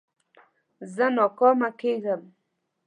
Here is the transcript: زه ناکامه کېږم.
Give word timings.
زه 0.95 1.05
ناکامه 1.17 1.69
کېږم. 1.79 2.21